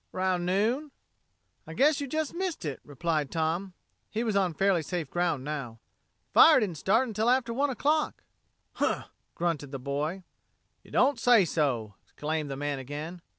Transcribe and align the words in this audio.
"'Round 0.11 0.47
noon." 0.47 0.89
"I 1.67 1.75
guess 1.75 2.01
you 2.01 2.07
just 2.07 2.33
missed 2.33 2.65
it," 2.65 2.79
replied 2.83 3.29
Tom. 3.29 3.73
He 4.09 4.23
was 4.23 4.35
on 4.35 4.55
fairly 4.55 4.81
safe 4.81 5.11
ground 5.11 5.43
now. 5.43 5.77
"The 6.23 6.31
fire 6.33 6.59
didn't 6.59 6.79
start 6.79 7.07
until 7.07 7.29
after 7.29 7.53
one 7.53 7.69
o'clock." 7.69 8.23
"Huh!" 8.73 9.09
grunted 9.35 9.69
the 9.71 9.77
boy. 9.77 10.23
"Y' 10.83 10.89
don't 10.89 11.19
say 11.19 11.45
so!" 11.45 11.93
exclaimed 12.07 12.49
the 12.49 12.57
man 12.57 12.79
again. 12.79 13.21